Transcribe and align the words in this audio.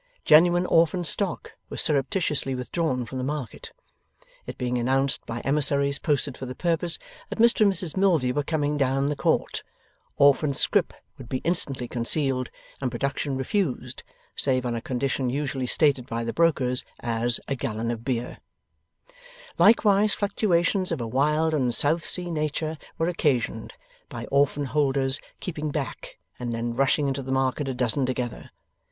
Genuine 0.25 0.65
orphan 0.65 1.03
stock 1.03 1.51
was 1.69 1.79
surreptitiously 1.79 2.55
withdrawn 2.55 3.05
from 3.05 3.19
the 3.19 3.23
market. 3.23 3.71
It 4.47 4.57
being 4.57 4.79
announced, 4.79 5.23
by 5.27 5.41
emissaries 5.41 5.99
posted 5.99 6.35
for 6.35 6.47
the 6.47 6.55
purpose, 6.55 6.97
that 7.29 7.37
Mr 7.37 7.61
and 7.61 7.71
Mrs 7.71 7.95
Milvey 7.95 8.31
were 8.33 8.41
coming 8.41 8.77
down 8.79 9.09
the 9.09 9.15
court, 9.15 9.61
orphan 10.17 10.55
scrip 10.55 10.95
would 11.19 11.29
be 11.29 11.37
instantly 11.43 11.87
concealed, 11.87 12.49
and 12.81 12.89
production 12.89 13.37
refused, 13.37 14.01
save 14.35 14.65
on 14.65 14.73
a 14.73 14.81
condition 14.81 15.29
usually 15.29 15.67
stated 15.67 16.07
by 16.07 16.23
the 16.23 16.33
brokers 16.33 16.83
as 17.01 17.39
'a 17.47 17.53
gallon 17.55 17.91
of 17.91 18.03
beer'. 18.03 18.39
Likewise, 19.59 20.15
fluctuations 20.15 20.91
of 20.91 20.99
a 20.99 21.05
wild 21.05 21.53
and 21.53 21.75
South 21.75 22.03
Sea 22.03 22.31
nature 22.31 22.79
were 22.97 23.07
occasioned, 23.07 23.75
by 24.09 24.25
orphan 24.31 24.65
holders 24.65 25.19
keeping 25.39 25.69
back, 25.69 26.17
and 26.39 26.55
then 26.55 26.73
rushing 26.75 27.07
into 27.07 27.21
the 27.21 27.31
market 27.31 27.67
a 27.67 27.75
dozen 27.75 28.07
together. 28.07 28.49